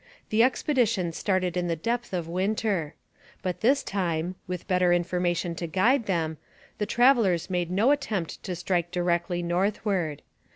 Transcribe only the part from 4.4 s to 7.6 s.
with better information to guide them, the travellers